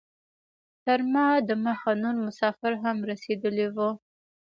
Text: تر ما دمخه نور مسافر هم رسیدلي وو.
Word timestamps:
تر 0.83 0.99
ما 1.13 1.27
دمخه 1.47 1.91
نور 2.01 2.15
مسافر 2.27 2.73
هم 2.83 2.97
رسیدلي 3.09 3.67
وو. 3.75 3.89